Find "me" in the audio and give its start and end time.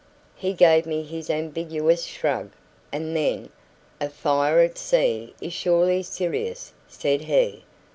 0.87-1.03